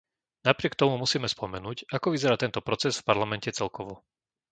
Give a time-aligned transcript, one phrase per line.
[0.49, 3.93] Napriek tomu musíme spomenúť, ako vyzerá tento proces v Parlamente celkovo.